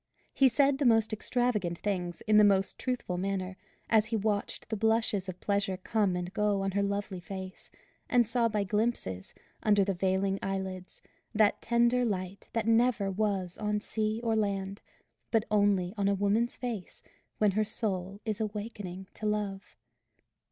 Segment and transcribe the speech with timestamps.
[0.33, 3.55] He said the most extravagant things, in the most truthful manner,
[3.87, 7.69] as he watched the blushes of pleasure come and go on her lovely face,
[8.09, 11.03] and saw by glimpses, under the veiling eyelids,
[11.35, 14.81] that tender light that never was on sea or land,
[15.29, 17.03] but only on a woman's face
[17.37, 19.75] when her soul is awakening to Love.